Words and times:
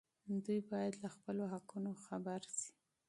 دوی 0.45 0.59
باید 0.71 0.93
له 1.03 1.09
خپلو 1.15 1.43
حقونو 1.53 1.91
خبر 2.05 2.41
شي. 2.55 2.69